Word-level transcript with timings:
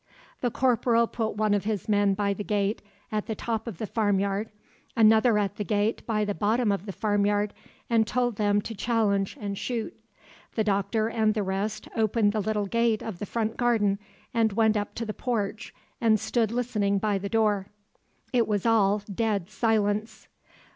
The 0.39 0.49
corporal 0.49 1.05
put 1.05 1.37
one 1.37 1.53
of 1.53 1.65
his 1.65 1.87
men 1.87 2.15
by 2.15 2.33
the 2.33 2.43
gate 2.43 2.81
at 3.11 3.27
the 3.27 3.35
top 3.35 3.67
of 3.67 3.77
the 3.77 3.85
farmyard, 3.85 4.49
another 4.97 5.37
at 5.37 5.57
the 5.57 5.63
gate 5.63 6.03
by 6.07 6.25
the 6.25 6.33
bottom 6.33 6.71
of 6.71 6.87
the 6.87 6.91
farmyard, 6.91 7.53
and 7.87 8.07
told 8.07 8.37
them 8.37 8.61
to 8.63 8.73
challenge 8.73 9.37
and 9.39 9.55
shoot. 9.59 9.93
The 10.55 10.63
doctor 10.63 11.07
and 11.07 11.35
the 11.35 11.43
rest 11.43 11.87
opened 11.95 12.31
the 12.31 12.41
little 12.41 12.65
gate 12.65 13.03
of 13.03 13.19
the 13.19 13.27
front 13.27 13.57
garden 13.57 13.99
and 14.33 14.53
went 14.53 14.75
up 14.75 14.95
to 14.95 15.05
the 15.05 15.13
porch 15.13 15.71
and 16.01 16.19
stood 16.19 16.51
listening 16.51 16.97
by 16.97 17.19
the 17.19 17.29
door. 17.29 17.67
It 18.33 18.47
was 18.47 18.65
all 18.65 19.03
dead 19.13 19.51
silence. 19.51 20.27